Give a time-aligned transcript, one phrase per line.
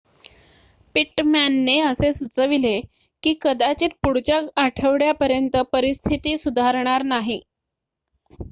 [0.95, 2.79] पिट्टमॅनने असे सुचवले
[3.23, 7.39] की कदाचित पुढच्या आठवड्यापर्यंत परिस्थिती सुधारणार नाही